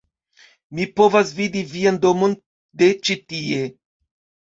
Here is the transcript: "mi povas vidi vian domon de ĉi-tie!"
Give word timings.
"mi 0.77 0.87
povas 1.01 1.35
vidi 1.41 1.63
vian 1.75 2.01
domon 2.09 2.37
de 2.83 2.91
ĉi-tie!" 3.07 3.65